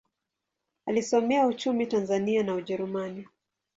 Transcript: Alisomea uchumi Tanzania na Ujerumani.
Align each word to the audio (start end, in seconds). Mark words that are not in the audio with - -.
Alisomea 0.85 1.47
uchumi 1.47 1.85
Tanzania 1.87 2.43
na 2.43 2.55
Ujerumani. 2.55 3.27